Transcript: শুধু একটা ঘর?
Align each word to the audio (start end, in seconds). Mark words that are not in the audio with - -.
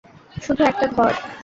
শুধু 0.37 0.61
একটা 0.63 0.85
ঘর? 0.95 1.11